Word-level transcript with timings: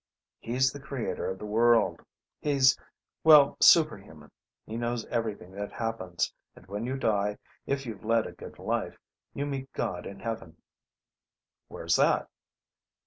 "He's 0.39 0.71
the 0.73 0.79
creator 0.79 1.29
of 1.29 1.37
the 1.37 1.45
world. 1.45 1.99
He's... 2.39 2.75
well, 3.23 3.55
superhuman. 3.61 4.31
He 4.65 4.75
knows 4.75 5.05
everything 5.11 5.51
that 5.51 5.71
happens, 5.71 6.33
and 6.55 6.65
when 6.65 6.87
you 6.87 6.97
die, 6.97 7.37
if 7.67 7.85
you've 7.85 8.03
led 8.03 8.25
a 8.25 8.31
good 8.31 8.57
life, 8.57 8.97
you 9.35 9.45
meet 9.45 9.71
God 9.73 10.07
in 10.07 10.19
Heaven." 10.19 10.57
"Where's 11.67 11.97
that?" 11.97 12.27